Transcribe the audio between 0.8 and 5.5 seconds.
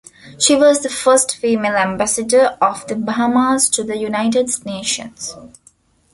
the first female Ambassador of The Bahamas to the United Nations.